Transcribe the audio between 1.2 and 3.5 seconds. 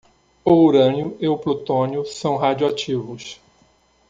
e o plutônio são radioativos.